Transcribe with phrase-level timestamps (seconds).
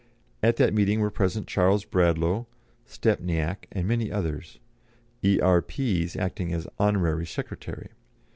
[0.41, 2.47] At that meeting were present Charles Bradlaugh,
[2.87, 4.57] "Stepniak," and many others,
[5.23, 5.61] E.R.
[5.61, 7.89] Pease acting as honorary secretary.